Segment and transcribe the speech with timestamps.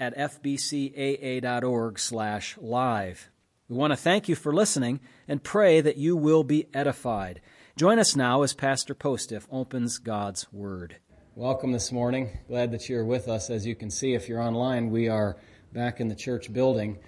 [0.00, 3.30] at fbcaa.org slash live.
[3.68, 7.40] We want to thank you for listening and pray that you will be edified.
[7.76, 10.96] Join us now as Pastor Postiff opens God's Word.
[11.34, 12.30] Welcome this morning.
[12.48, 13.50] Glad that you're with us.
[13.50, 15.36] As you can see, if you're online, we are
[15.72, 16.98] back in the church building.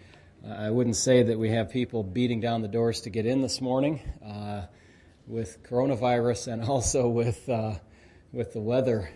[0.44, 3.40] Uh, I wouldn't say that we have people beating down the doors to get in
[3.40, 4.66] this morning uh,
[5.26, 7.74] with coronavirus and also with, uh,
[8.32, 9.10] with the weather.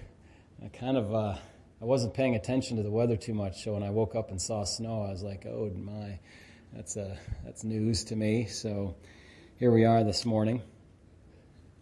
[0.73, 1.37] Kind of uh,
[1.84, 4.41] I wasn't paying attention to the weather too much, so when I woke up and
[4.41, 6.19] saw snow, I was like, "Oh my,
[6.73, 8.97] that's a that's news to me." So
[9.59, 10.62] here we are this morning.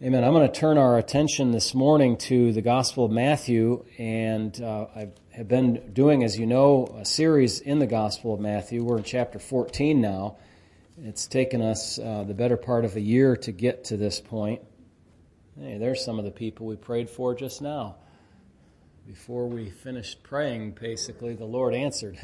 [0.01, 0.25] Amen.
[0.25, 4.87] I'm going to turn our attention this morning to the Gospel of Matthew, and uh,
[4.93, 8.83] I have been doing, as you know, a series in the Gospel of Matthew.
[8.83, 10.35] We're in chapter 14 now.
[11.01, 14.63] It's taken us uh, the better part of a year to get to this point.
[15.57, 17.95] Hey, there's some of the people we prayed for just now
[19.07, 22.17] before we finished praying, basically, the Lord answered.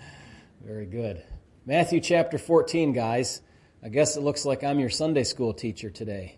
[0.64, 1.22] Very good.
[1.64, 3.40] Matthew chapter 14, guys.
[3.82, 6.36] I guess it looks like I'm your Sunday school teacher today.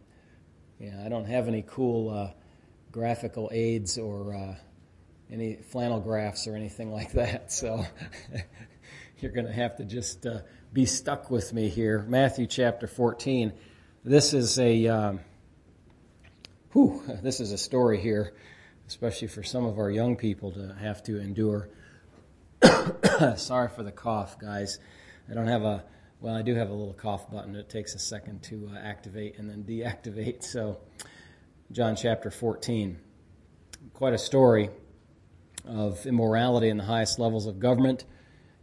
[0.78, 2.30] Yeah, I don't have any cool uh,
[2.92, 4.54] graphical aids or uh,
[5.30, 7.50] any flannel graphs or anything like that.
[7.52, 7.84] So
[9.18, 12.04] you're going to have to just uh, be stuck with me here.
[12.08, 13.52] Matthew chapter 14.
[14.04, 15.20] This is a um,
[16.72, 18.32] whew, this is a story here
[18.86, 21.68] especially for some of our young people to have to endure.
[23.36, 24.78] Sorry for the cough, guys.
[25.30, 25.84] I don't have a,
[26.20, 27.54] well, I do have a little cough button.
[27.54, 30.44] It takes a second to uh, activate and then deactivate.
[30.52, 30.78] So,
[31.70, 32.98] John chapter 14.
[33.94, 34.68] Quite a story
[35.66, 38.04] of immorality in the highest levels of government.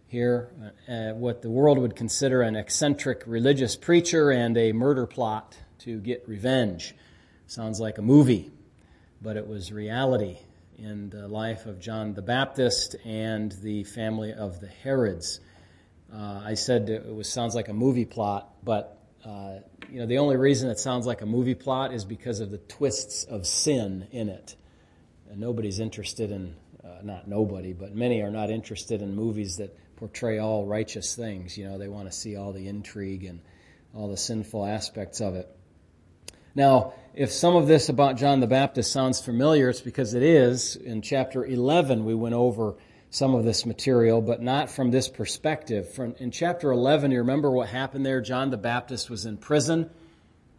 [0.07, 0.51] Here,
[0.87, 5.99] uh, what the world would consider an eccentric religious preacher and a murder plot to
[5.99, 6.95] get revenge.
[7.47, 8.51] Sounds like a movie
[9.21, 10.37] but it was reality
[10.77, 15.39] in the life of John the Baptist and the family of the Herods.
[16.13, 19.57] Uh, I said it was sounds like a movie plot, but uh,
[19.89, 22.57] you know the only reason it sounds like a movie plot is because of the
[22.57, 24.55] twists of sin in it.
[25.29, 29.77] And nobody's interested in uh, not nobody, but many are not interested in movies that
[29.97, 31.57] portray all righteous things.
[31.57, 33.41] You know, they want to see all the intrigue and
[33.93, 35.53] all the sinful aspects of it.
[36.55, 40.75] Now, if some of this about John the Baptist sounds familiar, it's because it is.
[40.75, 42.75] In chapter 11, we went over
[43.09, 45.91] some of this material, but not from this perspective.
[45.91, 48.21] From, in chapter 11, you remember what happened there?
[48.21, 49.89] John the Baptist was in prison,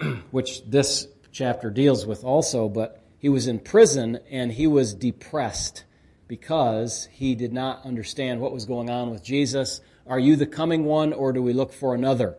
[0.32, 5.84] which this chapter deals with also, but he was in prison and he was depressed
[6.26, 9.80] because he did not understand what was going on with Jesus.
[10.06, 12.36] Are you the coming one or do we look for another?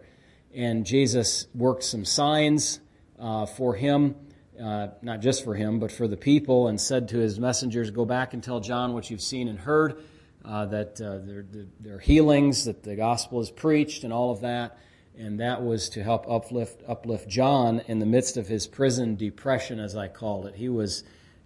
[0.53, 2.80] And Jesus worked some signs
[3.21, 4.15] uh, for him,
[4.61, 8.03] uh, not just for him, but for the people, and said to his messengers, Go
[8.03, 10.03] back and tell John what you've seen and heard,
[10.43, 11.45] uh, that uh, there,
[11.79, 14.77] there are healings, that the gospel is preached, and all of that.
[15.17, 19.79] And that was to help uplift, uplift John in the midst of his prison depression,
[19.79, 20.55] as I called it.
[20.55, 21.03] He was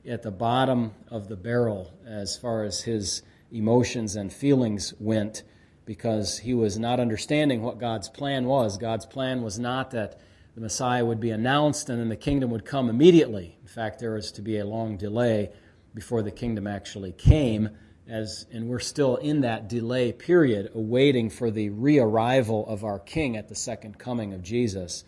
[0.08, 5.44] at the bottom of the barrel as far as his emotions and feelings went
[5.86, 8.78] because he was not understanding what God's plan was.
[8.78, 10.20] God's plan was not that
[10.56, 13.58] the Messiah would be announced and then the kingdom would come immediately.
[13.62, 15.52] In fact, there was to be a long delay
[15.94, 17.70] before the kingdom actually came,
[18.08, 23.36] as, and we're still in that delay period, awaiting for the rearrival of our King
[23.36, 25.04] at the second coming of Jesus.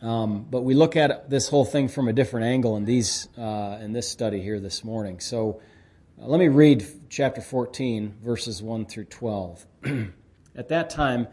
[0.00, 3.78] Um, but we look at this whole thing from a different angle in these uh,
[3.80, 5.18] in this study here this morning.
[5.18, 5.60] So
[6.20, 9.66] uh, let me read chapter 14, verses 1 through 12.
[10.56, 11.26] at that time,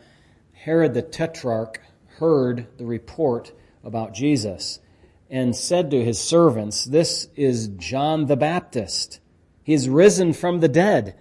[0.54, 1.82] Herod the Tetrarch
[2.22, 3.52] heard the report
[3.84, 4.80] about Jesus
[5.28, 9.20] and said to his servants, This is John the Baptist.
[9.64, 11.16] He is risen from the dead,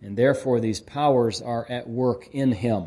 [0.00, 2.86] and therefore these powers are at work in him.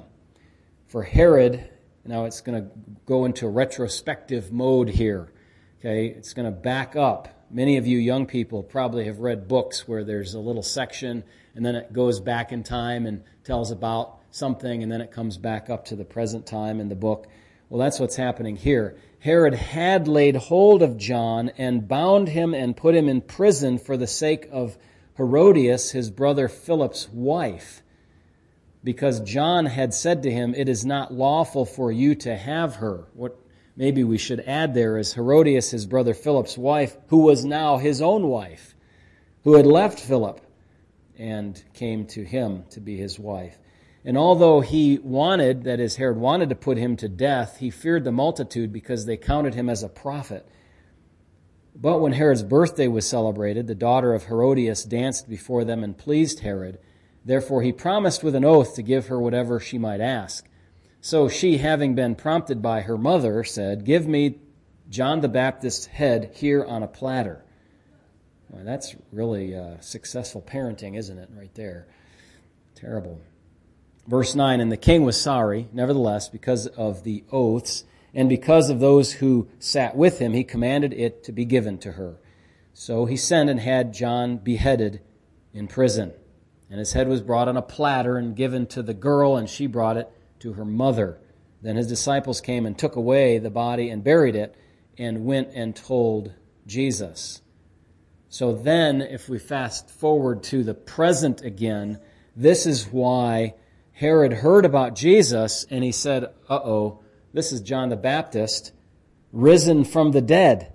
[0.87, 1.69] For Herod,
[2.05, 2.69] now it's going to
[3.05, 5.33] go into retrospective mode here.
[5.81, 7.27] Okay, it's going to back up.
[7.51, 11.65] Many of you young people probably have read books where there's a little section and
[11.65, 15.69] then it goes back in time and tells about something and then it comes back
[15.69, 17.27] up to the present time in the book.
[17.69, 18.95] Well, that's what's happening here.
[19.19, 23.97] Herod had laid hold of John and bound him and put him in prison for
[23.97, 24.77] the sake of
[25.17, 27.81] Herodias, his brother Philip's wife,
[28.83, 33.05] because John had said to him, It is not lawful for you to have her.
[33.13, 33.37] What
[33.75, 38.01] maybe we should add there is Herodias, his brother Philip's wife, who was now his
[38.01, 38.75] own wife,
[39.43, 40.39] who had left Philip
[41.17, 43.57] and came to him to be his wife.
[44.07, 48.06] And although he wanted, that is, Herod wanted to put him to death, he feared
[48.06, 50.48] the multitude because they counted him as a prophet.
[51.75, 56.39] But when Herod's birthday was celebrated, the daughter of Herodias danced before them and pleased
[56.39, 56.80] Herod.
[57.25, 60.48] Therefore he promised with an oath to give her whatever she might ask.
[61.01, 64.39] So she, having been prompted by her mother, said, Give me
[64.89, 67.44] John the Baptist's head here on a platter.
[68.48, 71.88] Well, that's really uh, successful parenting, isn't it, right there?
[72.74, 73.19] Terrible.
[74.07, 77.83] Verse 9 And the king was sorry, nevertheless, because of the oaths,
[78.13, 81.94] and because of those who sat with him, he commanded it to be given to
[81.94, 82.18] her.
[82.74, 85.01] So he sent and had John beheaded
[85.54, 86.13] in prison.
[86.69, 89.68] And his head was brought on a platter and given to the girl, and she
[89.68, 91.19] brought it to her mother.
[91.62, 94.56] Then his disciples came and took away the body and buried it,
[94.98, 96.33] and went and told
[96.65, 97.42] Jesus.
[98.30, 102.00] So then, if we fast forward to the present again,
[102.36, 103.56] this is why
[103.97, 106.99] Herod heard about Jesus and he said, uh oh,
[107.33, 108.71] this is John the Baptist
[109.31, 110.71] risen from the dead.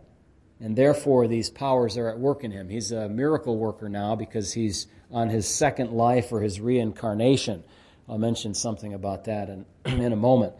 [0.58, 2.69] And therefore, these powers are at work in him.
[2.69, 7.62] He's a miracle worker now because he's on his second life or his reincarnation.
[8.08, 10.54] I'll mention something about that in, in a moment.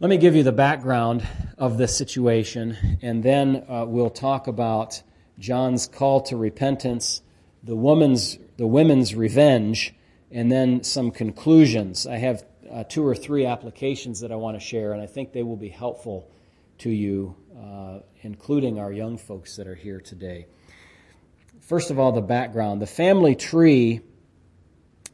[0.00, 1.24] Let me give you the background
[1.56, 5.02] of this situation, and then uh, we'll talk about
[5.38, 7.22] John's call to repentance,
[7.62, 9.94] the woman's, the women's revenge,
[10.30, 12.06] and then some conclusions.
[12.06, 15.32] I have uh, two or three applications that I want to share, and I think
[15.32, 16.30] they will be helpful
[16.78, 20.46] to you, uh, including our young folks that are here today.
[21.60, 22.80] First of all, the background.
[22.80, 24.00] The family tree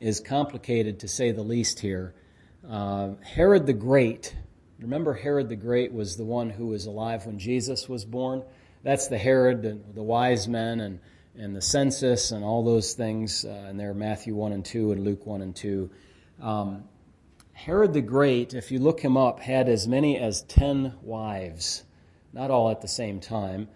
[0.01, 2.15] is complicated to say the least here.
[2.69, 4.35] Uh, Herod the Great,
[4.79, 8.43] remember Herod the Great was the one who was alive when Jesus was born?
[8.83, 11.01] That's the Herod, the, the wise men, and
[11.39, 14.93] and the census and all those things, uh, and there are Matthew 1 and 2
[14.93, 15.91] and Luke 1 and 2.
[16.41, 16.85] Um,
[17.53, 21.85] Herod the Great, if you look him up, had as many as 10 wives,
[22.33, 23.69] not all at the same time.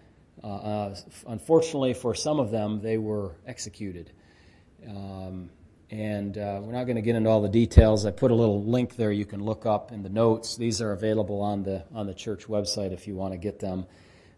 [0.43, 0.95] Uh, uh,
[1.27, 4.11] unfortunately, for some of them, they were executed.
[4.87, 5.49] Um,
[5.91, 8.05] and uh, we're not going to get into all the details.
[8.05, 10.55] I put a little link there you can look up in the notes.
[10.55, 13.85] These are available on the on the church website if you want to get them.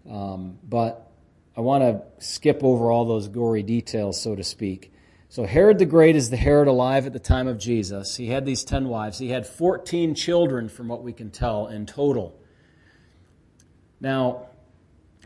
[0.10, 1.13] Um, but
[1.56, 4.92] I want to skip over all those gory details, so to speak.
[5.30, 8.16] So, Herod the Great is the Herod alive at the time of Jesus.
[8.16, 9.20] He had these 10 wives.
[9.20, 12.40] He had 14 children, from what we can tell, in total.
[14.00, 14.48] Now,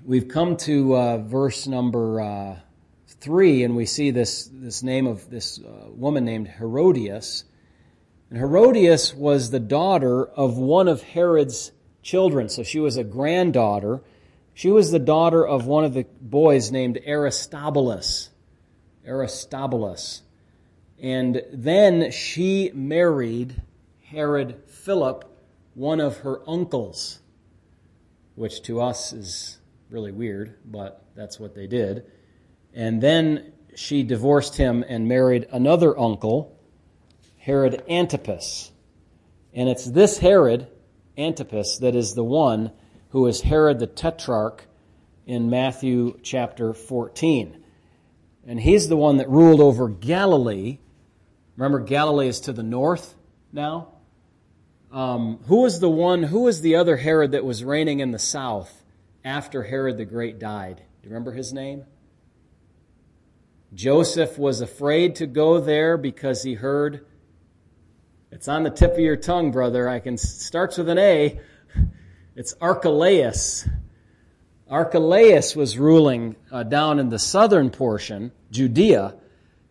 [0.05, 2.55] we've come to uh, verse number uh,
[3.07, 7.45] 3, and we see this, this name of this uh, woman named Herodias.
[8.29, 11.71] And Herodias was the daughter of one of Herod's
[12.01, 12.49] children.
[12.49, 14.01] So, she was a granddaughter
[14.57, 18.31] she was the daughter of one of the boys named Aristobulus.
[19.05, 20.23] Aristobulus.
[20.99, 23.61] And then she married
[24.05, 25.25] Herod Philip,
[25.75, 27.19] one of her uncles,
[28.33, 29.59] which to us is
[29.91, 32.07] really weird, but that's what they did.
[32.73, 36.59] And then she divorced him and married another uncle,
[37.37, 38.71] Herod Antipas.
[39.53, 40.65] And it's this Herod,
[41.15, 42.71] Antipas, that is the one
[43.09, 44.65] who is Herod the Tetrarch
[45.25, 47.63] in Matthew chapter 14.
[48.45, 50.79] And he's the one that ruled over Galilee.
[51.55, 53.15] Remember, Galilee is to the north
[53.51, 53.89] now.
[54.91, 58.19] Um, who was the one, who was the other Herod that was reigning in the
[58.19, 58.83] south
[59.23, 60.77] after Herod the Great died?
[60.77, 61.83] Do you remember his name?
[63.73, 67.05] Joseph was afraid to go there because he heard,
[68.31, 69.89] it's on the tip of your tongue, brother.
[69.89, 71.39] I can, starts with an A.
[72.37, 73.67] It's Archelaus.
[74.69, 79.15] Archelaus was ruling uh, down in the southern portion, Judea.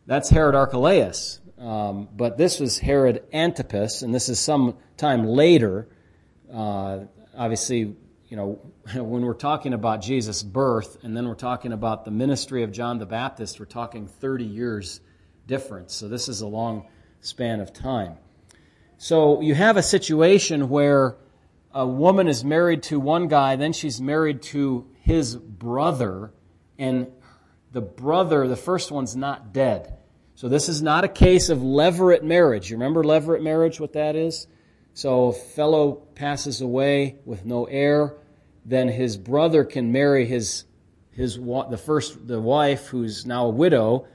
[0.06, 1.38] That's Herod Archelaus.
[1.60, 5.86] Um, but this was Herod Antipas, and this is some time later.
[6.52, 7.04] Uh,
[7.38, 7.94] obviously,
[8.26, 8.60] you know,
[8.96, 12.98] when we're talking about Jesus' birth, and then we're talking about the ministry of John
[12.98, 15.00] the Baptist, we're talking 30 years
[15.46, 15.94] difference.
[15.94, 16.88] So this is a long
[17.20, 18.16] span of time.
[18.98, 21.14] So you have a situation where
[21.76, 26.32] a woman is married to one guy, then she's married to his brother,
[26.78, 27.08] and
[27.70, 29.98] the brother, the first one's not dead.
[30.36, 32.70] So this is not a case of levirate marriage.
[32.70, 34.46] You remember levirate marriage, what that is?
[34.94, 38.14] So if fellow passes away with no heir,
[38.64, 40.64] then his brother can marry his
[41.10, 44.06] his the first the wife who's now a widow,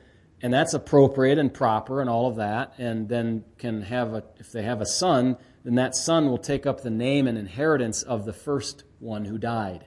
[0.42, 4.52] and that's appropriate and proper and all of that, and then can have a, if
[4.52, 8.26] they have a son, then that son will take up the name and inheritance of
[8.26, 9.86] the first one who died.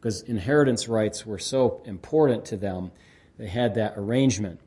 [0.00, 2.92] Because inheritance rights were so important to them,
[3.36, 4.60] they had that arrangement.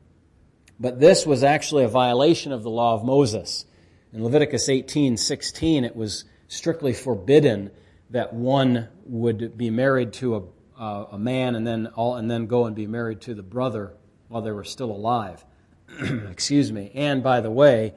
[0.78, 3.64] But this was actually a violation of the law of Moses.
[4.12, 7.70] In Leviticus 18 16, it was strictly forbidden
[8.10, 10.42] that one would be married to a,
[10.78, 13.94] uh, a man and then, all, and then go and be married to the brother
[14.28, 15.44] while they were still alive.
[16.30, 16.90] Excuse me.
[16.94, 17.94] And by the way,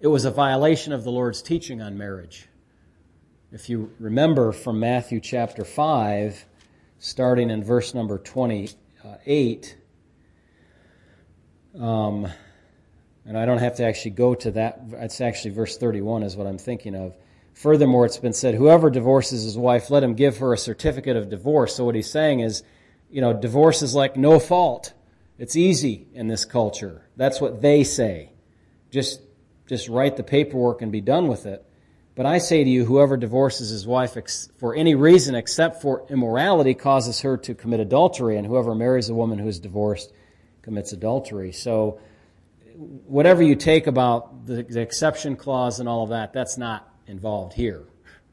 [0.00, 2.48] it was a violation of the Lord's teaching on marriage.
[3.52, 6.46] If you remember from Matthew chapter 5,
[6.98, 9.76] starting in verse number 28,
[11.78, 12.28] um,
[13.26, 14.80] and I don't have to actually go to that.
[14.92, 17.14] It's actually verse 31 is what I'm thinking of.
[17.52, 21.28] Furthermore, it's been said, whoever divorces his wife, let him give her a certificate of
[21.28, 21.76] divorce.
[21.76, 22.62] So what he's saying is,
[23.10, 24.94] you know, divorce is like no fault.
[25.36, 27.02] It's easy in this culture.
[27.16, 28.32] That's what they say.
[28.90, 29.20] Just,
[29.70, 31.64] just write the paperwork and be done with it.
[32.16, 34.16] But I say to you, whoever divorces his wife
[34.58, 39.14] for any reason except for immorality causes her to commit adultery, and whoever marries a
[39.14, 40.12] woman who is divorced
[40.62, 41.52] commits adultery.
[41.52, 42.00] So,
[43.06, 47.52] whatever you take about the, the exception clause and all of that, that's not involved
[47.52, 47.84] here.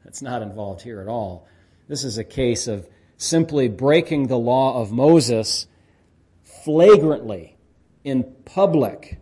[0.02, 1.46] That's not involved here at all.
[1.86, 5.68] This is a case of simply breaking the law of Moses
[6.42, 7.56] flagrantly
[8.02, 9.20] in public,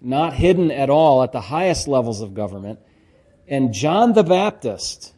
[0.00, 2.80] not hidden at all at the highest levels of government.
[3.46, 5.14] And John the Baptist,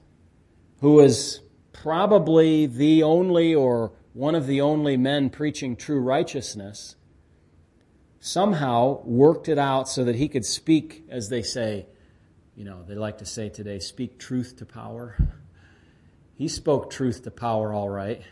[0.80, 1.40] who is
[1.72, 6.96] probably the only or one of the only men preaching true righteousness,
[8.20, 11.86] somehow worked it out so that he could speak, as they say,
[12.56, 15.16] you know, they like to say today, speak truth to power.
[16.34, 18.22] He spoke truth to power all right.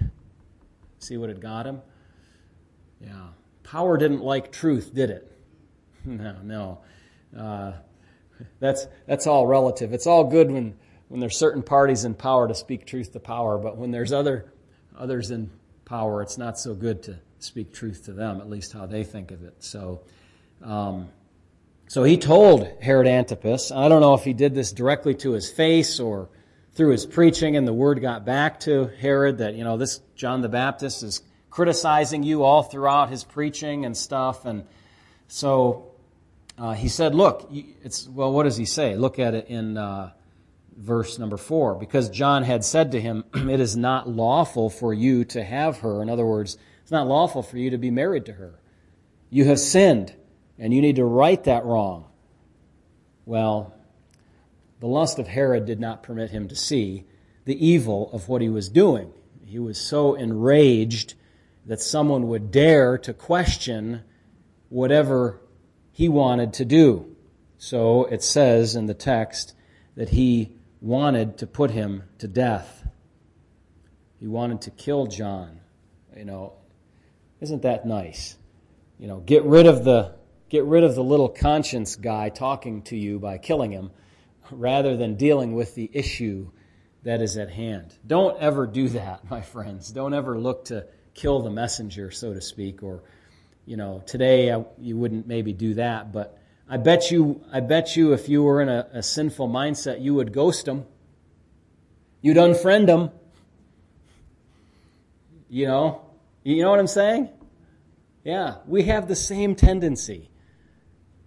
[0.99, 1.81] See what it got him?
[3.01, 3.29] Yeah.
[3.63, 5.30] Power didn't like truth, did it?
[6.05, 6.79] No, no.
[7.39, 7.73] Uh,
[8.59, 9.93] that's, that's all relative.
[9.93, 10.77] It's all good when,
[11.09, 14.51] when there's certain parties in power to speak truth to power, but when there's other,
[14.97, 15.51] others in
[15.85, 19.31] power, it's not so good to speak truth to them, at least how they think
[19.31, 19.55] of it.
[19.59, 20.01] So,
[20.63, 21.09] um,
[21.89, 25.51] so he told Herod Antipas, I don't know if he did this directly to his
[25.51, 26.29] face or
[26.75, 30.41] through his preaching, and the word got back to Herod that, you know, this John
[30.41, 34.45] the Baptist is criticizing you all throughout his preaching and stuff.
[34.45, 34.65] And
[35.27, 35.90] so
[36.61, 38.95] uh, he said, Look, it's, well, what does he say?
[38.95, 40.13] Look at it in uh,
[40.77, 41.75] verse number four.
[41.75, 46.03] Because John had said to him, It is not lawful for you to have her.
[46.03, 48.61] In other words, it's not lawful for you to be married to her.
[49.31, 50.15] You have sinned,
[50.59, 52.05] and you need to right that wrong.
[53.25, 53.75] Well,
[54.81, 57.07] the lust of Herod did not permit him to see
[57.47, 59.15] the evil of what he was doing.
[59.47, 61.15] He was so enraged
[61.65, 64.03] that someone would dare to question
[64.69, 65.41] whatever
[66.01, 67.15] he wanted to do.
[67.59, 69.53] So it says in the text
[69.97, 72.89] that he wanted to put him to death.
[74.19, 75.61] He wanted to kill John.
[76.17, 76.55] You know,
[77.43, 78.39] isn't that nice?
[78.99, 80.15] You know, get rid of the
[80.49, 83.91] get rid of the little conscience guy talking to you by killing him
[84.51, 86.51] rather than dealing with the issue
[87.03, 87.95] that is at hand.
[88.07, 89.93] Don't ever do that, my friends.
[89.93, 93.03] Don't ever look to kill the messenger, so to speak, or
[93.71, 96.37] you know, today I, you wouldn't maybe do that, but
[96.69, 100.13] I bet you, I bet you, if you were in a, a sinful mindset, you
[100.15, 100.87] would ghost them.
[102.21, 103.13] You'd unfriend them.
[105.49, 106.03] You know,
[106.43, 107.29] you know what I'm saying?
[108.25, 110.31] Yeah, we have the same tendency.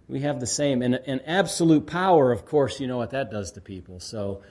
[0.06, 0.82] We have the same.
[0.82, 4.00] And, and absolute power, of course, you know what that does to people.
[4.00, 4.42] So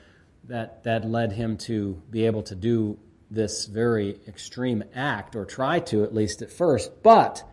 [0.46, 2.98] that, that led him to be able to do
[3.30, 7.04] this very extreme act, or try to at least at first.
[7.04, 7.44] But,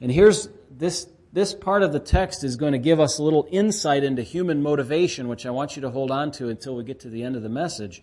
[0.00, 3.46] and here's this, this part of the text is going to give us a little
[3.50, 7.00] insight into human motivation, which I want you to hold on to until we get
[7.00, 8.02] to the end of the message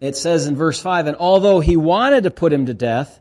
[0.00, 3.20] it says in verse 5 And although he wanted to put him to death,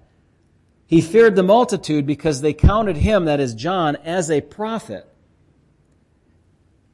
[0.88, 5.06] he feared the multitude because they counted him, that is John, as a prophet.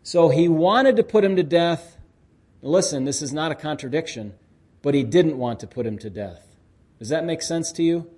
[0.03, 1.97] So he wanted to put him to death.
[2.61, 4.33] Listen, this is not a contradiction,
[4.81, 6.55] but he didn't want to put him to death.
[6.99, 8.09] Does that make sense to you?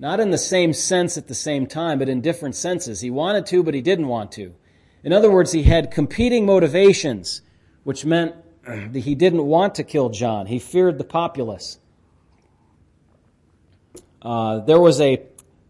[0.00, 3.02] Not in the same sense at the same time, but in different senses.
[3.02, 4.54] He wanted to, but he didn't want to.
[5.04, 7.42] In other words, he had competing motivations,
[7.84, 10.46] which meant that he didn't want to kill John.
[10.46, 11.78] He feared the populace.
[14.22, 15.22] Uh, there was a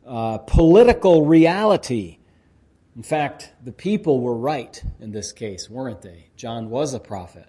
[0.07, 2.19] uh, political reality.
[2.95, 6.27] In fact, the people were right in this case, weren't they?
[6.37, 7.49] John was a prophet.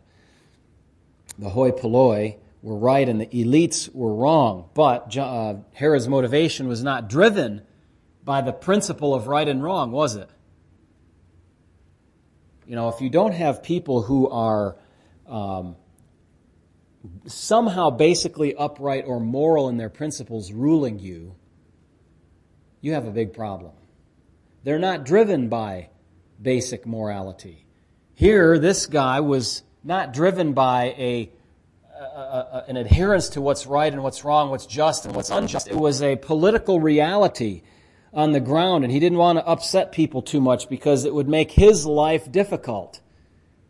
[1.38, 4.70] The hoi polloi were right and the elites were wrong.
[4.74, 7.62] But uh, Herod's motivation was not driven
[8.24, 10.30] by the principle of right and wrong, was it?
[12.68, 14.78] You know, if you don't have people who are
[15.28, 15.76] um,
[17.26, 21.36] somehow basically upright or moral in their principles ruling you,
[22.80, 23.74] you have a big problem.
[24.64, 25.90] They're not driven by
[26.42, 27.66] basic morality.
[28.14, 31.32] Here, this guy was not driven by a,
[32.02, 35.68] a, a, an adherence to what's right and what's wrong, what's just and what's unjust.
[35.68, 37.62] It was a political reality
[38.14, 41.30] on the ground, and he didn't want to upset people too much because it would
[41.30, 43.00] make his life difficult.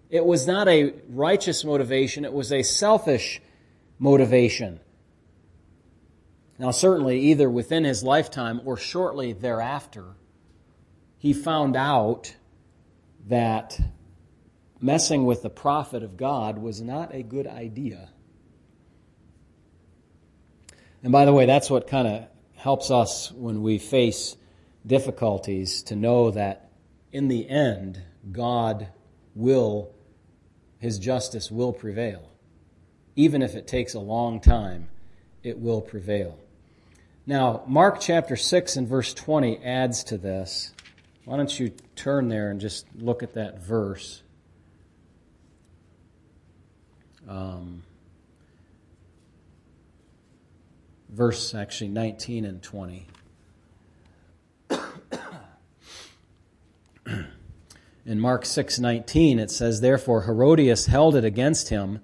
[0.10, 3.42] It was not a righteous motivation, it was a selfish
[4.00, 4.80] motivation.
[6.58, 10.16] Now, certainly, either within his lifetime or shortly thereafter,
[11.18, 12.36] he found out
[13.28, 13.80] that
[14.80, 18.11] messing with the prophet of God was not a good idea.
[21.04, 24.38] And by the way, that's what kind of helps us when we face
[24.86, 26.70] difficulties to know that
[27.12, 28.88] in the end, God
[29.36, 29.92] will,
[30.80, 32.30] His justice will prevail.
[33.16, 34.90] Even if it takes a long time,
[35.44, 36.38] it will prevail.
[37.26, 40.74] Now, Mark chapter 6 and verse 20 adds to this.
[41.26, 44.24] Why don't you turn there and just look at that verse?
[47.28, 47.84] Um,
[51.12, 53.08] verse actually 19 and 20.
[58.06, 62.00] In Mark 6:19 it says therefore Herodias held it against him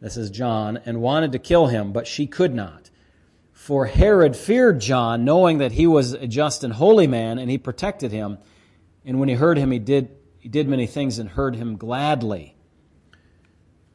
[0.00, 2.90] this is John and wanted to kill him but she could not.
[3.52, 7.58] For Herod feared John knowing that he was a just and holy man and he
[7.58, 8.38] protected him.
[9.04, 12.56] And when he heard him he did he did many things and heard him gladly.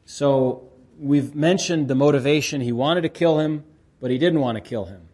[0.04, 2.60] So we've mentioned the motivation.
[2.60, 3.64] He wanted to kill him
[4.06, 5.08] but he didn't want to kill him.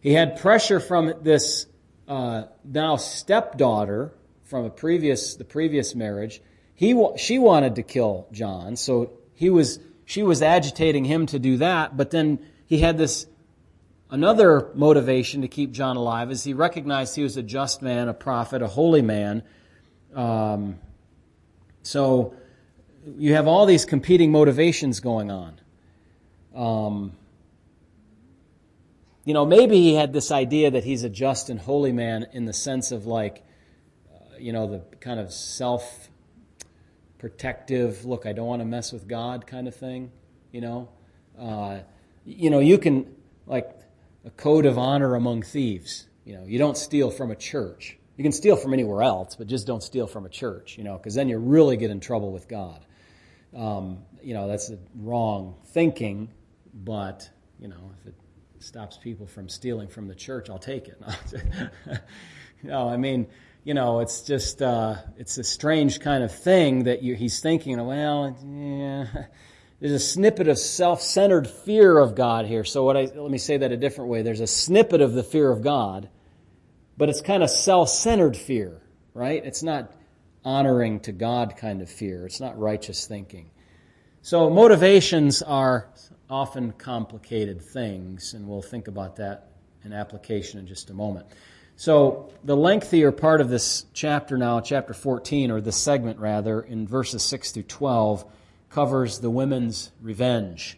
[0.00, 1.66] He had pressure from this
[2.08, 4.12] uh, now stepdaughter
[4.42, 6.42] from a previous the previous marriage.
[6.74, 11.58] He she wanted to kill John, so he was she was agitating him to do
[11.58, 11.96] that.
[11.96, 13.28] But then he had this
[14.10, 18.14] another motivation to keep John alive, as he recognized he was a just man, a
[18.14, 19.44] prophet, a holy man.
[20.12, 20.80] Um,
[21.84, 22.34] so
[23.16, 25.60] you have all these competing motivations going on.
[26.52, 27.12] Um,
[29.24, 32.44] you know, maybe he had this idea that he's a just and holy man in
[32.44, 33.42] the sense of like,
[34.12, 36.08] uh, you know, the kind of self
[37.18, 40.12] protective, look, I don't want to mess with God kind of thing,
[40.52, 40.90] you know.
[41.38, 41.80] Uh,
[42.26, 43.14] you know, you can,
[43.46, 43.70] like,
[44.26, 46.06] a code of honor among thieves.
[46.26, 47.96] You know, you don't steal from a church.
[48.16, 50.96] You can steal from anywhere else, but just don't steal from a church, you know,
[50.96, 52.84] because then you really get in trouble with God.
[53.56, 56.30] Um, you know, that's the wrong thinking,
[56.72, 58.14] but, you know, if it
[58.64, 61.00] stops people from stealing from the church, I'll take it.
[62.62, 63.26] no, I mean,
[63.62, 67.84] you know, it's just uh, it's a strange kind of thing that you, he's thinking.
[67.84, 69.06] Well, yeah,
[69.80, 72.64] there's a snippet of self-centered fear of God here.
[72.64, 74.22] So what I let me say that a different way.
[74.22, 76.08] There's a snippet of the fear of God,
[76.96, 78.80] but it's kind of self-centered fear,
[79.12, 79.44] right?
[79.44, 79.92] It's not
[80.42, 82.26] honoring to God kind of fear.
[82.26, 83.50] It's not righteous thinking.
[84.22, 85.90] So motivations are
[86.34, 89.50] often complicated things, and we'll think about that
[89.84, 91.24] in application in just a moment.
[91.76, 96.88] So, the lengthier part of this chapter now, chapter 14, or this segment rather, in
[96.88, 98.24] verses 6 through 12,
[98.68, 100.76] covers the women's revenge.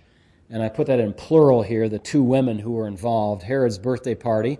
[0.50, 3.42] And I put that in plural here, the two women who were involved.
[3.42, 4.58] Herod's birthday party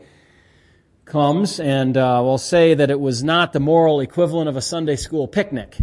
[1.05, 4.97] comes, and uh, we'll say that it was not the moral equivalent of a Sunday
[4.97, 5.77] school picnic.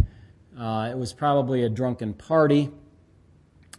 [0.58, 2.72] Uh, it was probably a drunken party.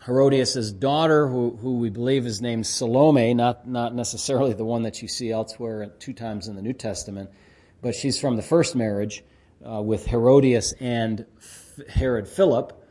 [0.05, 5.01] Herodias' daughter, who, who we believe is named Salome, not, not necessarily the one that
[5.01, 7.31] you see elsewhere two times in the New Testament,
[7.81, 9.23] but she's from the first marriage
[9.67, 11.25] uh, with Herodias and
[11.89, 12.83] Herod Philip.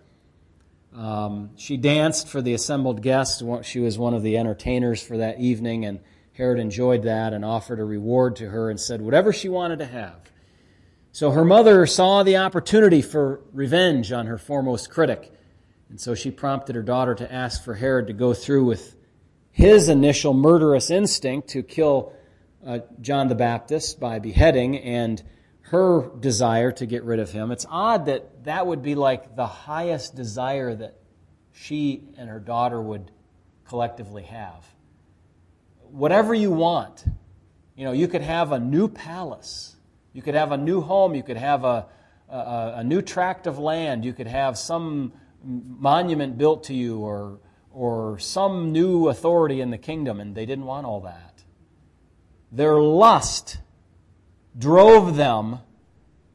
[0.92, 3.42] Um, she danced for the assembled guests.
[3.62, 6.00] She was one of the entertainers for that evening, and
[6.32, 9.86] Herod enjoyed that and offered a reward to her and said whatever she wanted to
[9.86, 10.32] have.
[11.12, 15.30] So her mother saw the opportunity for revenge on her foremost critic
[15.94, 18.96] and so she prompted her daughter to ask for Herod to go through with
[19.52, 22.12] his initial murderous instinct to kill
[22.66, 25.22] uh, John the Baptist by beheading and
[25.60, 27.52] her desire to get rid of him.
[27.52, 30.96] It's odd that that would be like the highest desire that
[31.52, 33.12] she and her daughter would
[33.64, 34.66] collectively have.
[35.92, 37.04] Whatever you want,
[37.76, 39.76] you know, you could have a new palace,
[40.12, 41.86] you could have a new home, you could have a,
[42.28, 45.12] a, a new tract of land, you could have some
[45.44, 47.40] monument built to you or,
[47.72, 51.42] or some new authority in the kingdom, and they didn't want all that.
[52.52, 53.58] Their lust
[54.56, 55.58] drove them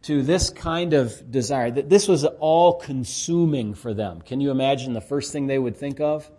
[0.03, 1.71] to this kind of desire.
[1.71, 4.21] That this was all consuming for them.
[4.21, 6.29] Can you imagine the first thing they would think of?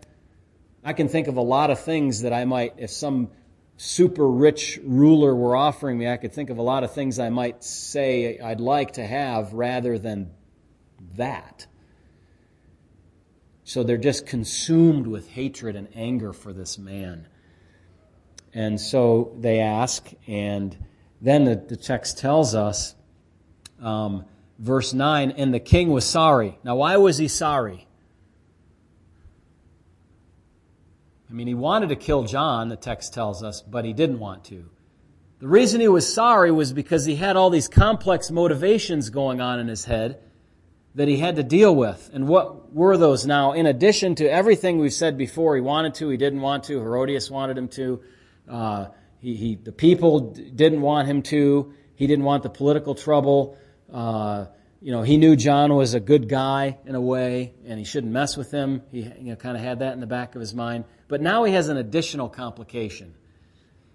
[0.85, 3.31] I can think of a lot of things that I might, if some
[3.77, 7.31] super rich ruler were offering me, I could think of a lot of things I
[7.31, 10.31] might say I'd like to have rather than
[11.17, 11.67] that.
[13.71, 17.29] So they're just consumed with hatred and anger for this man.
[18.53, 20.77] And so they ask, and
[21.21, 22.97] then the, the text tells us,
[23.81, 24.25] um,
[24.59, 26.59] verse 9, and the king was sorry.
[26.65, 27.87] Now, why was he sorry?
[31.31, 34.43] I mean, he wanted to kill John, the text tells us, but he didn't want
[34.47, 34.69] to.
[35.39, 39.61] The reason he was sorry was because he had all these complex motivations going on
[39.61, 40.19] in his head
[40.95, 42.11] that he had to deal with.
[42.13, 43.53] And what were those now?
[43.53, 47.31] In addition to everything we've said before, he wanted to, he didn't want to, Herodias
[47.31, 48.03] wanted him to,
[48.49, 48.87] uh,
[49.21, 53.57] he, he, the people didn't want him to, he didn't want the political trouble.
[53.93, 54.47] Uh,
[54.81, 58.13] you know, he knew John was a good guy in a way, and he shouldn't
[58.13, 58.83] mess with him.
[58.91, 60.85] He you know, kind of had that in the back of his mind.
[61.07, 63.15] But now he has an additional complication.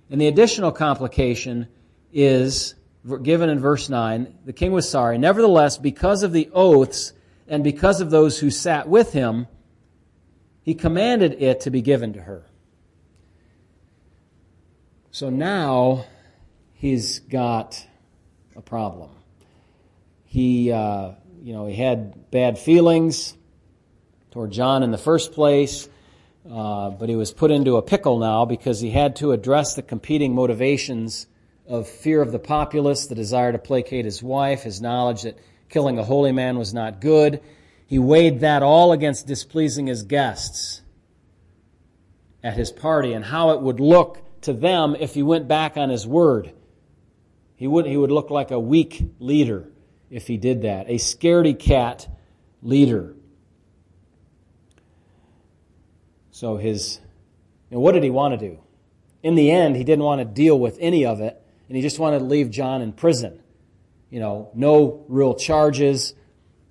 [0.09, 1.67] And the additional complication
[2.13, 2.75] is
[3.23, 5.17] given in verse 9 the king was sorry.
[5.17, 7.13] Nevertheless, because of the oaths
[7.47, 9.47] and because of those who sat with him,
[10.61, 12.45] he commanded it to be given to her.
[15.11, 16.05] So now
[16.73, 17.85] he's got
[18.55, 19.11] a problem.
[20.25, 23.37] He, uh, you know, he had bad feelings
[24.31, 25.87] toward John in the first place.
[26.49, 29.81] Uh, but he was put into a pickle now because he had to address the
[29.81, 31.25] competing motivations
[31.67, 35.37] of fear of the populace, the desire to placate his wife, his knowledge that
[35.69, 37.41] killing a holy man was not good.
[37.87, 40.81] He weighed that all against displeasing his guests
[42.43, 45.89] at his party and how it would look to them if he went back on
[45.89, 46.53] his word.
[47.55, 49.67] He would, he would look like a weak leader
[50.09, 52.07] if he did that, a scaredy cat
[52.61, 53.15] leader.
[56.31, 56.99] So his,
[57.69, 58.59] you know, what did he want to do?
[59.23, 61.99] In the end, he didn't want to deal with any of it, and he just
[61.99, 63.41] wanted to leave John in prison.
[64.09, 66.13] You know, no real charges.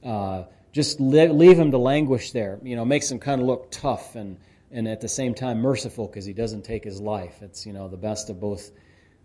[0.03, 2.59] Uh, just leave him to languish there.
[2.63, 4.39] You know, makes him kind of look tough and,
[4.71, 7.43] and at the same time merciful because he doesn't take his life.
[7.43, 8.71] It's, you know, the best of both,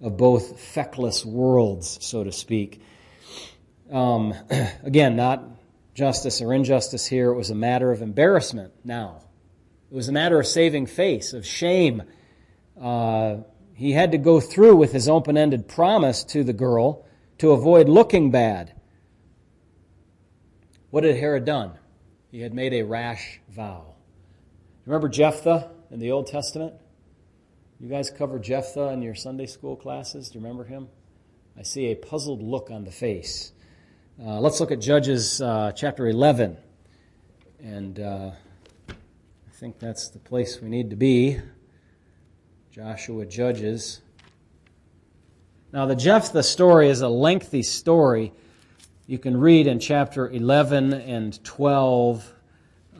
[0.02, 2.82] of both feckless worlds, so to speak.
[3.92, 4.34] Um,
[4.84, 5.44] again, not
[5.94, 7.32] justice or injustice here.
[7.32, 9.22] It was a matter of embarrassment now.
[9.92, 12.04] It was a matter of saving face, of shame.
[12.80, 13.38] Uh,
[13.80, 17.06] he had to go through with his open ended promise to the girl
[17.38, 18.74] to avoid looking bad.
[20.90, 21.78] What had Herod done?
[22.30, 23.94] He had made a rash vow.
[24.86, 26.74] Remember Jephthah in the Old Testament?
[27.80, 30.28] You guys covered Jephthah in your Sunday school classes.
[30.28, 30.90] Do you remember him?
[31.58, 33.54] I see a puzzled look on the face.
[34.22, 36.58] Uh, let's look at Judges uh, chapter 11.
[37.64, 37.98] And.
[37.98, 38.32] Uh,
[39.60, 41.38] I think that's the place we need to be.
[42.80, 44.00] Joshua Judges.
[45.74, 48.32] Now, the Jephthah story is a lengthy story.
[49.06, 52.34] You can read in chapter 11 and 12,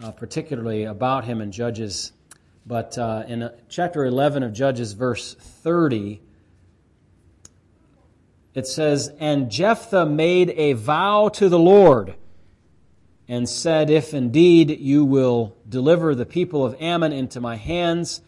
[0.04, 2.12] uh, particularly about him in Judges.
[2.66, 6.20] But uh, in uh, chapter 11 of Judges, verse 30,
[8.56, 12.16] it says, And Jephthah made a vow to the Lord
[13.30, 18.20] and said, If indeed you will deliver the people of Ammon into my hands,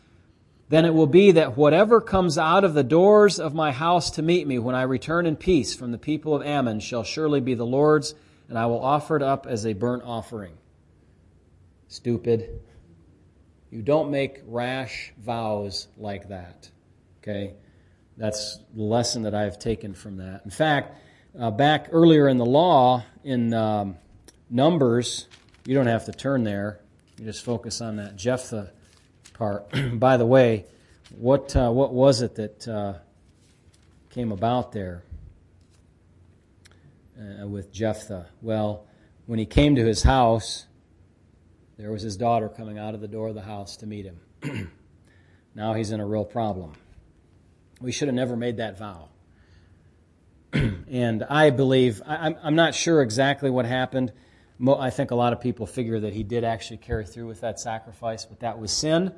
[0.72, 4.22] then it will be that whatever comes out of the doors of my house to
[4.22, 7.56] meet me when I return in peace from the people of Ammon shall surely be
[7.56, 8.16] the Lord's,
[8.48, 10.54] and I will offer it up as a burnt offering.
[11.90, 12.62] Stupid.
[13.70, 16.70] You don't make rash vows like that.
[17.22, 17.56] Okay?
[18.16, 20.44] That's the lesson that I've taken from that.
[20.46, 20.98] In fact,
[21.38, 23.98] uh, back earlier in the law, in um,
[24.50, 25.28] Numbers,
[25.66, 26.80] you don't have to turn there.
[27.18, 28.72] You just focus on that Jephthah
[29.34, 29.72] part.
[29.94, 30.66] By the way,
[31.18, 32.94] what, uh, what was it that uh,
[34.10, 35.04] came about there
[37.20, 38.28] uh, with Jephthah?
[38.42, 38.86] Well,
[39.26, 40.66] when he came to his house,
[41.78, 44.72] there was his daughter coming out of the door of the house to meet him.
[45.56, 46.74] now he's in a real problem.
[47.80, 49.10] We should have never made that vow.
[50.54, 54.14] and I believe, I, I'm not sure exactly what happened.
[54.70, 57.60] I think a lot of people figure that he did actually carry through with that
[57.60, 59.14] sacrifice, but that was sin.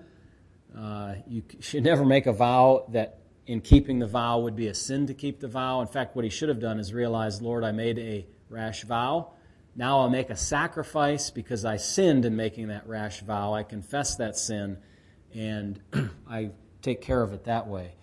[0.77, 4.73] Uh, you should never make a vow that in keeping the vow would be a
[4.73, 5.81] sin to keep the vow.
[5.81, 9.33] In fact, what he should have done is realize, Lord, I made a rash vow.
[9.75, 13.53] Now I'll make a sacrifice because I sinned in making that rash vow.
[13.53, 14.77] I confess that sin
[15.33, 15.79] and
[16.29, 16.51] I
[16.81, 17.95] take care of it that way.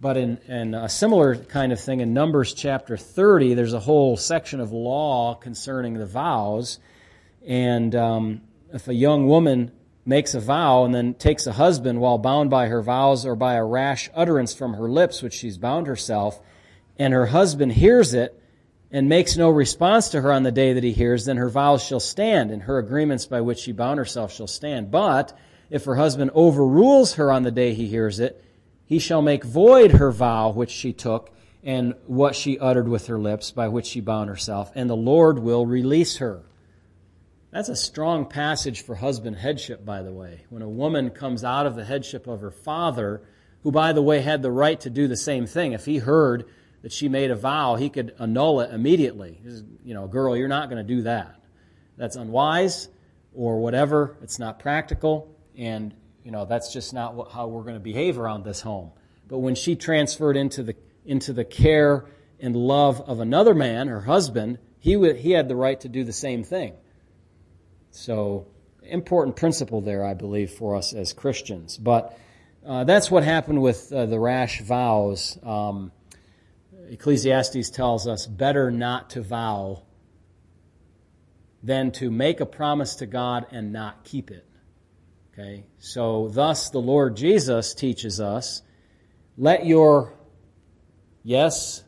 [0.00, 4.16] But in, in a similar kind of thing in Numbers chapter 30, there's a whole
[4.16, 6.78] section of law concerning the vows.
[7.46, 8.40] And um,
[8.72, 9.72] if a young woman
[10.06, 13.54] makes a vow and then takes a husband while bound by her vows or by
[13.54, 16.40] a rash utterance from her lips, which she's bound herself,
[16.98, 18.42] and her husband hears it
[18.90, 21.84] and makes no response to her on the day that he hears, then her vows
[21.84, 24.90] shall stand, and her agreements by which she bound herself shall stand.
[24.90, 25.36] But
[25.68, 28.42] if her husband overrules her on the day he hears it,
[28.90, 31.30] he shall make void her vow which she took
[31.62, 35.38] and what she uttered with her lips by which she bound herself, and the Lord
[35.38, 36.42] will release her.
[37.52, 40.44] That's a strong passage for husband headship, by the way.
[40.48, 43.22] When a woman comes out of the headship of her father,
[43.62, 46.46] who, by the way, had the right to do the same thing, if he heard
[46.82, 49.40] that she made a vow, he could annul it immediately.
[49.84, 51.40] You know, girl, you're not going to do that.
[51.96, 52.88] That's unwise
[53.32, 54.16] or whatever.
[54.20, 55.32] It's not practical.
[55.56, 55.94] And
[56.24, 58.90] you know, that's just not what, how we're going to behave around this home.
[59.28, 62.06] But when she transferred into the, into the care
[62.38, 66.04] and love of another man, her husband, he, would, he had the right to do
[66.04, 66.74] the same thing.
[67.90, 68.46] So,
[68.82, 71.76] important principle there, I believe, for us as Christians.
[71.76, 72.18] But
[72.66, 75.38] uh, that's what happened with uh, the rash vows.
[75.42, 75.92] Um,
[76.88, 79.82] Ecclesiastes tells us better not to vow
[81.62, 84.46] than to make a promise to God and not keep it.
[85.32, 85.64] Okay?
[85.78, 88.62] So, thus, the Lord Jesus teaches us
[89.36, 90.12] let your
[91.22, 91.82] yes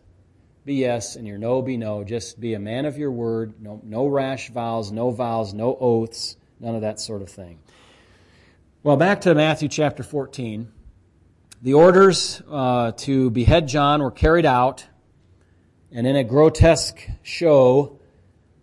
[0.65, 2.05] be yes and your no be no.
[2.05, 3.61] Just be a man of your word.
[3.61, 7.59] No, no rash vows, no vows, no oaths, none of that sort of thing.
[8.83, 10.71] Well, back to Matthew chapter 14.
[11.63, 14.87] The orders uh, to behead John were carried out,
[15.93, 18.01] and in a grotesque show,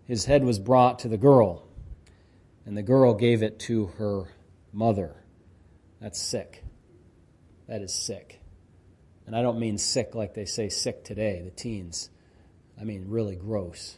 [0.05, 1.63] his head was brought to the girl,
[2.65, 4.27] and the girl gave it to her
[4.71, 5.23] mother.
[5.99, 6.63] That's sick.
[7.67, 8.41] That is sick.
[9.25, 12.09] And I don't mean sick like they say sick today, the teens.
[12.79, 13.97] I mean really gross.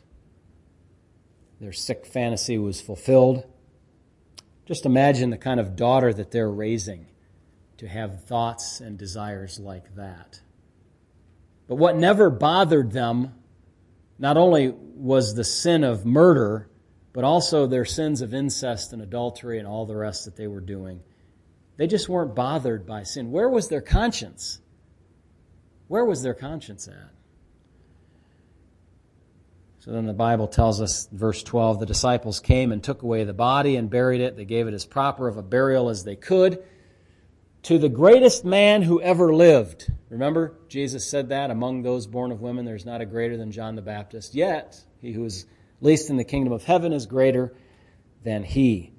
[1.59, 3.45] Their sick fantasy was fulfilled.
[4.65, 7.07] Just imagine the kind of daughter that they're raising
[7.77, 10.41] to have thoughts and desires like that.
[11.67, 13.33] But what never bothered them
[14.17, 16.69] not only was the sin of murder,
[17.13, 20.61] but also their sins of incest and adultery and all the rest that they were
[20.61, 21.01] doing.
[21.77, 23.31] They just weren't bothered by sin.
[23.31, 24.59] Where was their conscience?
[25.87, 27.11] Where was their conscience at?
[29.79, 33.33] So then the Bible tells us, verse 12, the disciples came and took away the
[33.33, 34.37] body and buried it.
[34.37, 36.63] They gave it as proper of a burial as they could
[37.63, 39.91] to the greatest man who ever lived.
[40.09, 43.75] Remember, Jesus said that among those born of women, there's not a greater than John
[43.75, 44.35] the Baptist.
[44.35, 45.45] Yet, he who is
[45.81, 47.53] least in the kingdom of heaven is greater
[48.23, 48.93] than he.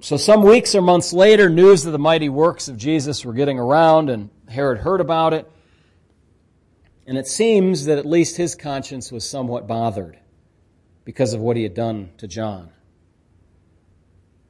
[0.00, 3.58] So some weeks or months later, news of the mighty works of Jesus were getting
[3.58, 5.50] around, and Herod heard about it.
[7.06, 10.18] And it seems that at least his conscience was somewhat bothered
[11.04, 12.70] because of what he had done to John.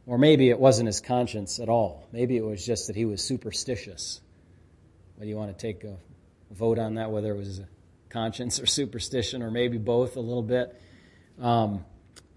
[0.06, 2.06] Or maybe it wasn't his conscience at all.
[2.12, 4.20] Maybe it was just that he was superstitious.
[5.16, 5.96] Whether you want to take a
[6.50, 7.60] vote on that, whether it was
[8.08, 10.80] conscience or superstition, or maybe both a little bit.
[11.40, 11.84] Um,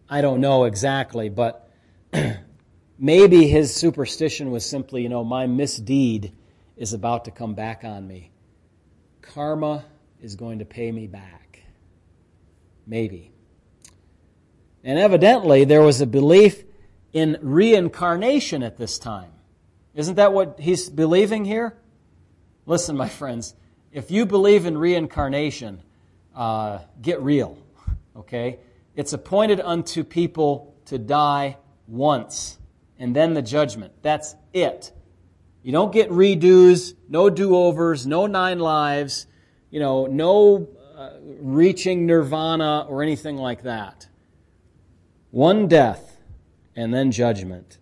[0.09, 1.69] I don't know exactly, but
[2.99, 6.33] maybe his superstition was simply, you know, my misdeed
[6.75, 8.31] is about to come back on me.
[9.21, 9.85] Karma
[10.21, 11.61] is going to pay me back.
[12.87, 13.31] Maybe.
[14.83, 16.63] And evidently, there was a belief
[17.13, 19.31] in reincarnation at this time.
[19.93, 21.77] Isn't that what he's believing here?
[22.65, 23.55] Listen, my friends,
[23.91, 25.81] if you believe in reincarnation,
[26.35, 27.57] uh, get real,
[28.15, 28.59] okay?
[28.99, 31.55] It's appointed unto people to die
[31.87, 32.59] once,
[32.97, 33.93] and then the judgment.
[34.01, 34.91] That's it.
[35.63, 39.25] You don't get redos, no do overs, no nine lives,
[39.69, 44.09] you know, no uh, reaching nirvana or anything like that.
[45.31, 46.17] One death
[46.75, 47.77] and then judgment.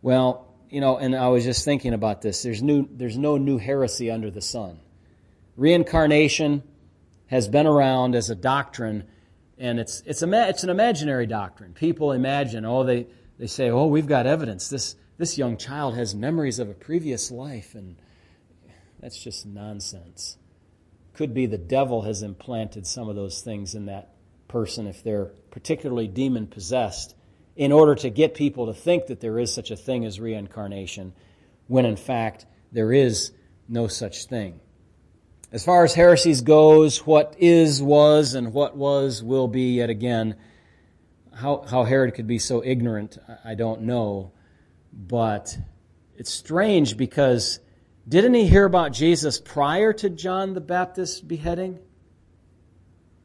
[0.00, 2.42] Well, you know, and I was just thinking about this.
[2.42, 4.80] There's, new, there's no new heresy under the sun.
[5.58, 6.62] Reincarnation
[7.26, 9.04] has been around as a doctrine
[9.58, 11.72] and it's, it's, a, it's an imaginary doctrine.
[11.72, 13.06] People imagine, oh, they,
[13.38, 14.68] they say, oh, we've got evidence.
[14.68, 17.96] This, this young child has memories of a previous life, and
[19.00, 20.38] that's just nonsense.
[21.12, 24.14] Could be the devil has implanted some of those things in that
[24.48, 27.14] person if they're particularly demon possessed
[27.56, 31.12] in order to get people to think that there is such a thing as reincarnation,
[31.68, 33.30] when in fact there is
[33.68, 34.58] no such thing.
[35.54, 40.34] As far as heresies goes, what is was and what was will be yet again.
[41.32, 44.32] How, how Herod could be so ignorant, I don't know.
[44.92, 45.56] But
[46.16, 47.60] it's strange because
[48.08, 51.78] Didn't he hear about Jesus prior to John the Baptist's beheading?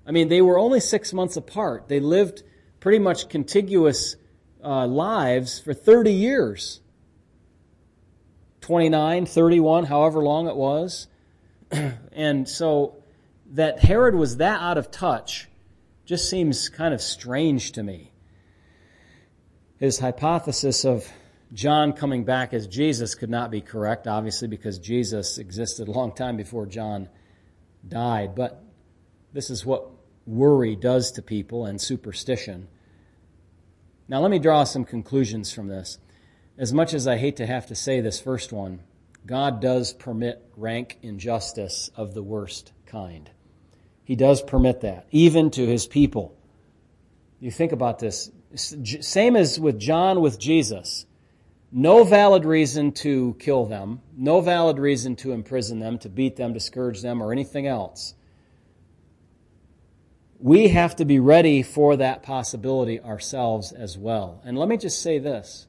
[0.05, 1.87] I mean, they were only six months apart.
[1.87, 2.43] They lived
[2.79, 4.17] pretty much contiguous
[4.63, 6.79] uh, lives for 30 years
[8.61, 11.07] 29, 31, however long it was.
[12.11, 13.03] and so
[13.51, 15.47] that Herod was that out of touch
[16.05, 18.11] just seems kind of strange to me.
[19.77, 21.07] His hypothesis of
[21.53, 26.13] John coming back as Jesus could not be correct, obviously, because Jesus existed a long
[26.13, 27.09] time before John
[27.87, 28.35] died.
[28.35, 28.63] But
[29.33, 29.89] this is what
[30.25, 32.67] worry does to people and superstition.
[34.07, 35.97] Now, let me draw some conclusions from this.
[36.57, 38.81] As much as I hate to have to say this first one,
[39.29, 43.29] God does permit rank injustice of the worst kind.
[44.03, 46.35] He does permit that, even to his people.
[47.39, 48.31] You think about this.
[48.55, 51.05] Same as with John with Jesus.
[51.71, 56.55] No valid reason to kill them, no valid reason to imprison them, to beat them,
[56.55, 58.15] to scourge them, or anything else.
[60.39, 64.41] We have to be ready for that possibility ourselves as well.
[64.43, 65.67] And let me just say this.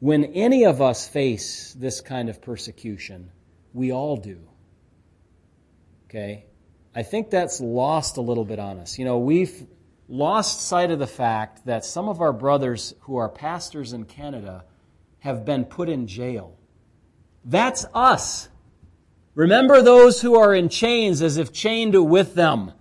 [0.00, 3.30] When any of us face this kind of persecution,
[3.72, 4.40] we all do.
[6.06, 6.46] Okay?
[6.94, 8.98] I think that's lost a little bit on us.
[8.98, 9.66] You know, we've
[10.08, 14.64] lost sight of the fact that some of our brothers who are pastors in Canada
[15.20, 16.56] have been put in jail.
[17.44, 18.48] That's us.
[19.34, 22.72] Remember those who are in chains as if chained with them.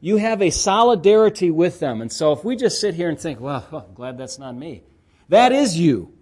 [0.00, 2.00] You have a solidarity with them.
[2.00, 4.82] And so if we just sit here and think, well, I'm glad that's not me.
[5.28, 6.12] That is you.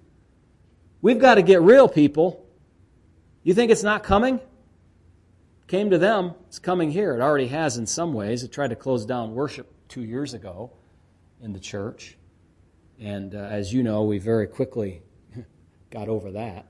[1.03, 2.45] We've got to get real, people.
[3.43, 4.41] You think it's not coming?
[5.67, 7.15] Came to them, it's coming here.
[7.15, 8.43] It already has in some ways.
[8.43, 10.73] It tried to close down worship two years ago
[11.41, 12.17] in the church.
[13.01, 15.01] And uh, as you know, we very quickly
[15.91, 16.67] got over that,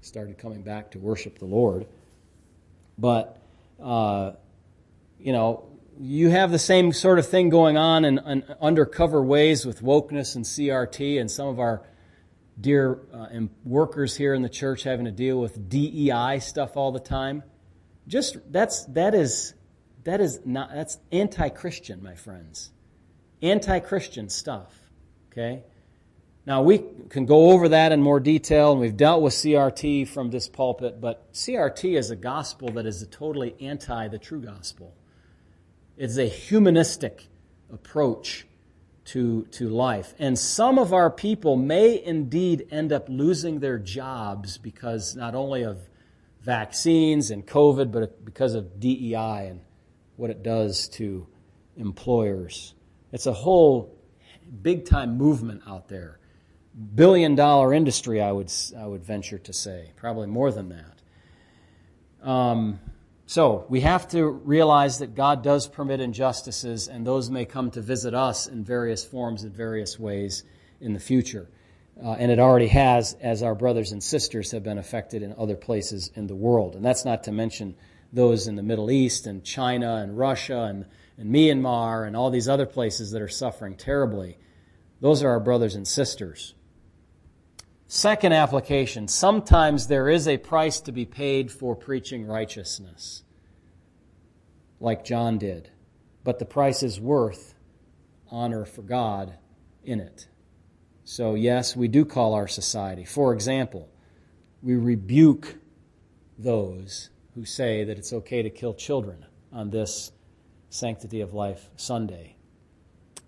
[0.00, 1.86] started coming back to worship the Lord.
[2.96, 3.42] But,
[3.82, 4.32] uh,
[5.18, 5.66] you know,
[5.98, 10.34] you have the same sort of thing going on in, in, undercover ways with wokeness
[10.34, 11.82] and CRT, and some of our
[12.60, 13.26] dear uh,
[13.64, 17.42] workers here in the church having to deal with DEI stuff all the time.
[18.06, 19.54] Just that's that is
[20.04, 22.70] that is not, that's anti Christian, my friends.
[23.42, 24.72] Anti Christian stuff.
[25.32, 25.64] Okay?
[26.46, 30.30] Now, we can go over that in more detail, and we've dealt with CRT from
[30.30, 34.94] this pulpit, but CRT is a gospel that is totally anti the true gospel.
[35.96, 37.28] It's a humanistic
[37.72, 38.46] approach
[39.06, 40.14] to, to life.
[40.18, 45.62] And some of our people may indeed end up losing their jobs because not only
[45.62, 45.78] of
[46.40, 49.60] vaccines and COVID, but because of DEI and
[50.16, 51.26] what it does to
[51.76, 52.74] employers.
[53.12, 53.96] It's a whole
[54.62, 56.18] big time movement out there.
[56.94, 59.92] Billion dollar industry, I would, I would venture to say.
[59.96, 62.28] Probably more than that.
[62.28, 62.80] Um,
[63.26, 67.80] so we have to realize that God does permit injustices, and those may come to
[67.80, 70.44] visit us in various forms, and various ways
[70.80, 71.48] in the future.
[72.02, 75.56] Uh, and it already has, as our brothers and sisters have been affected in other
[75.56, 76.74] places in the world.
[76.74, 77.76] And that's not to mention
[78.12, 82.48] those in the Middle East and China and Russia and, and Myanmar and all these
[82.48, 84.38] other places that are suffering terribly.
[85.00, 86.54] Those are our brothers and sisters.
[87.86, 93.22] Second application sometimes there is a price to be paid for preaching righteousness,
[94.80, 95.70] like John did,
[96.22, 97.54] but the price is worth
[98.30, 99.38] honor for God
[99.84, 100.28] in it.
[101.04, 103.04] So, yes, we do call our society.
[103.04, 103.90] For example,
[104.62, 105.56] we rebuke
[106.38, 110.12] those who say that it's okay to kill children on this
[110.70, 112.33] Sanctity of Life Sunday.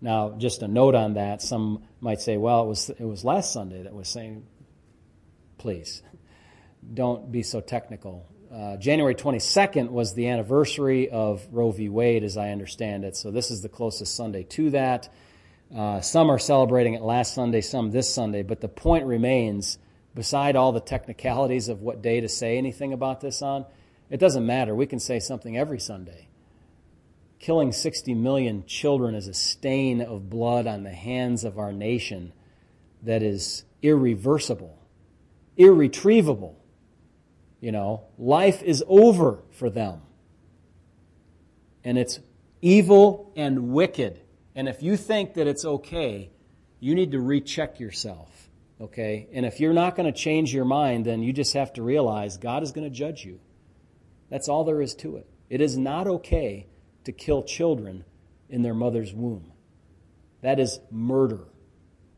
[0.06, 3.52] Now, just a note on that, some might say, well, it was, it was last
[3.52, 4.46] Sunday that was saying,
[5.58, 6.00] please,
[6.94, 8.24] don't be so technical.
[8.54, 11.88] Uh, January 22nd was the anniversary of Roe v.
[11.88, 15.12] Wade, as I understand it, so this is the closest Sunday to that.
[15.76, 19.76] Uh, some are celebrating it last Sunday, some this Sunday, but the point remains,
[20.14, 23.66] beside all the technicalities of what day to say anything about this on,
[24.08, 24.72] it doesn't matter.
[24.72, 26.28] We can say something every Sunday.
[27.38, 32.32] Killing 60 million children is a stain of blood on the hands of our nation
[33.02, 34.78] that is irreversible,
[35.56, 36.58] irretrievable.
[37.60, 40.02] You know, life is over for them.
[41.84, 42.20] And it's
[42.60, 44.20] evil and wicked.
[44.54, 46.30] And if you think that it's okay,
[46.80, 48.48] you need to recheck yourself.
[48.80, 49.28] Okay?
[49.32, 52.36] And if you're not going to change your mind, then you just have to realize
[52.36, 53.40] God is going to judge you.
[54.30, 55.28] That's all there is to it.
[55.48, 56.66] It is not okay
[57.06, 58.04] to kill children
[58.48, 59.52] in their mother's womb.
[60.42, 61.44] That is murder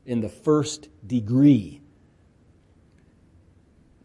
[0.05, 1.81] in the first degree.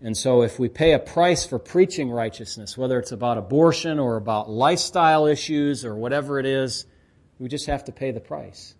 [0.02, 4.18] And so if we pay a price for preaching righteousness, whether it's about abortion or
[4.18, 6.86] about lifestyle issues or whatever it is,
[7.40, 8.76] we just have to pay the price.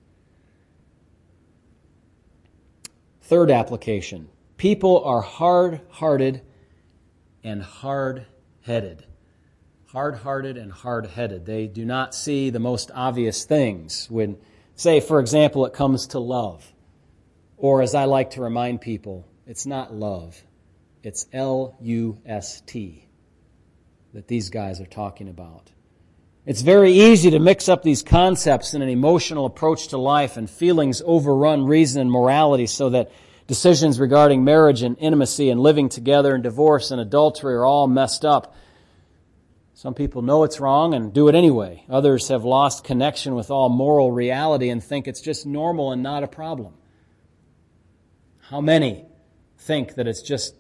[3.22, 6.42] Third application people are hard hearted
[7.44, 8.26] and hard
[8.62, 9.06] headed.
[9.94, 11.46] Hard hearted and hard headed.
[11.46, 14.08] They do not see the most obvious things.
[14.10, 14.38] When,
[14.76, 16.74] say, for example, it comes to love,
[17.58, 20.44] or as I like to remind people, it's not love,
[21.04, 23.08] it's L U S T
[24.16, 25.70] that these guys are talking about.
[26.48, 30.50] It's very easy to mix up these concepts in an emotional approach to life and
[30.50, 33.12] feelings overrun reason and morality so that
[33.46, 38.26] decisions regarding marriage and intimacy and living together and divorce and adultery are all messed
[38.26, 38.56] up.
[39.74, 41.84] Some people know it's wrong and do it anyway.
[41.90, 46.24] Others have lost connection with all moral reality and think it's just normal and not
[46.24, 46.74] a problem.
[48.50, 49.06] How many
[49.58, 50.56] think that it's just,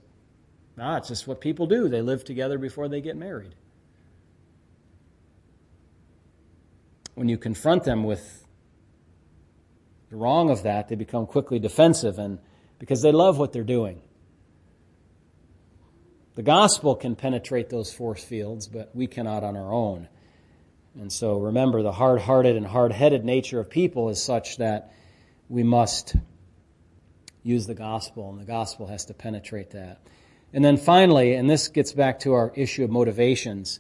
[0.80, 1.88] ah, it's just what people do?
[1.88, 3.56] They live together before they get married.
[7.16, 8.46] when you confront them with
[10.10, 12.40] the wrong of that, they become quickly defensive and
[12.80, 14.02] because they love what they're doing.
[16.36, 20.08] The gospel can penetrate those force fields, but we cannot on our own.
[21.00, 24.94] And so remember, the hard hearted and hard headed nature of people is such that
[25.50, 26.16] we must
[27.44, 30.02] use the gospel, and the gospel has to penetrate that.
[30.54, 33.80] And then finally, and this gets back to our issue of motivations.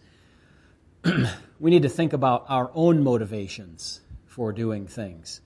[1.59, 5.41] we need to think about our own motivations for doing things.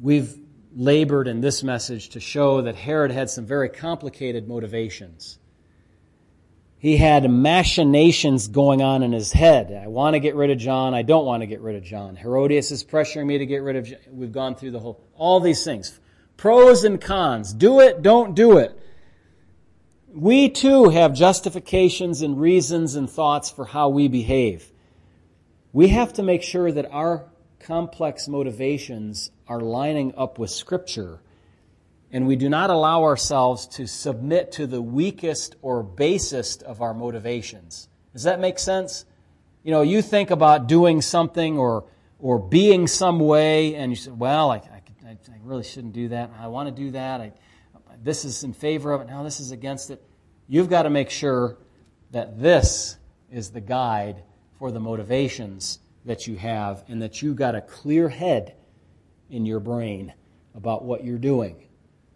[0.00, 0.38] We've
[0.74, 5.38] labored in this message to show that Herod had some very complicated motivations.
[6.84, 9.72] He had machinations going on in his head.
[9.72, 10.92] I want to get rid of John.
[10.92, 12.14] I don't want to get rid of John.
[12.14, 14.00] Herodias is pressuring me to get rid of John.
[14.10, 15.98] We've gone through the whole, all these things.
[16.36, 17.54] Pros and cons.
[17.54, 18.78] Do it, don't do it.
[20.12, 24.70] We too have justifications and reasons and thoughts for how we behave.
[25.72, 27.24] We have to make sure that our
[27.60, 31.22] complex motivations are lining up with Scripture,
[32.14, 36.94] and we do not allow ourselves to submit to the weakest or basest of our
[36.94, 37.88] motivations.
[38.12, 39.04] Does that make sense?
[39.64, 41.86] You know, you think about doing something or,
[42.20, 46.30] or being some way, and you say, well, I, I, I really shouldn't do that.
[46.38, 47.20] I want to do that.
[47.20, 47.32] I,
[48.00, 49.08] this is in favor of it.
[49.08, 50.00] Now this is against it.
[50.46, 51.58] You've got to make sure
[52.12, 52.96] that this
[53.28, 54.22] is the guide
[54.60, 58.54] for the motivations that you have and that you've got a clear head
[59.30, 60.14] in your brain
[60.54, 61.63] about what you're doing.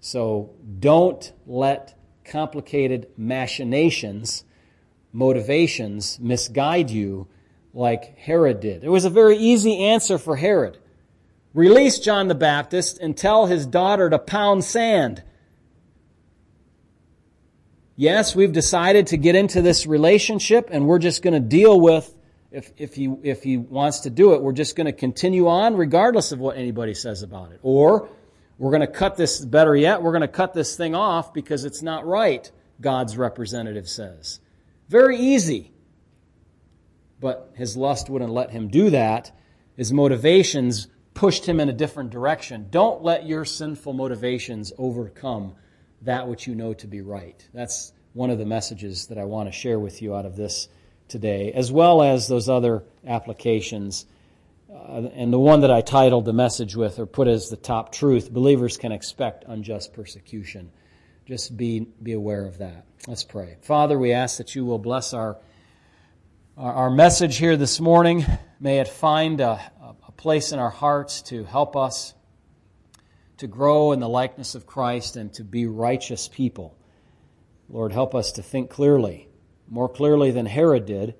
[0.00, 1.94] So don't let
[2.24, 4.44] complicated machinations,
[5.12, 7.26] motivations misguide you
[7.74, 8.84] like Herod did.
[8.84, 10.78] It was a very easy answer for Herod.
[11.54, 15.22] Release John the Baptist and tell his daughter to pound sand.
[17.96, 22.14] Yes, we've decided to get into this relationship and we're just going to deal with
[22.50, 25.76] if, if, he, if he wants to do it, we're just going to continue on
[25.76, 27.60] regardless of what anybody says about it.
[27.62, 28.08] Or
[28.58, 31.64] we're going to cut this, better yet, we're going to cut this thing off because
[31.64, 32.50] it's not right,
[32.80, 34.40] God's representative says.
[34.88, 35.72] Very easy.
[37.20, 39.32] But his lust wouldn't let him do that.
[39.76, 42.66] His motivations pushed him in a different direction.
[42.70, 45.54] Don't let your sinful motivations overcome
[46.02, 47.48] that which you know to be right.
[47.52, 50.68] That's one of the messages that I want to share with you out of this
[51.08, 54.06] today, as well as those other applications.
[54.78, 57.92] Uh, and the one that I titled the message with, or put as the top
[57.92, 60.70] truth, believers can expect unjust persecution.
[61.26, 62.86] Just be, be aware of that.
[63.06, 63.56] Let's pray.
[63.62, 65.38] Father, we ask that you will bless our,
[66.56, 68.24] our, message here this morning.
[68.60, 69.60] May it find a,
[70.06, 72.14] a place in our hearts to help us
[73.38, 76.76] to grow in the likeness of Christ and to be righteous people.
[77.68, 79.28] Lord, help us to think clearly
[79.70, 81.14] more clearly than Herod did,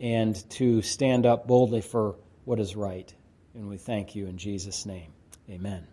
[0.00, 3.12] and to stand up boldly for what is right.
[3.54, 5.12] And we thank you in Jesus' name.
[5.48, 5.86] Amen.